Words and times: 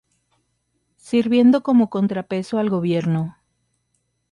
Sirviendo 0.97 1.61
como 1.61 1.91
contrapeso 1.91 2.57
al 2.57 2.71
gobierno. 2.71 3.37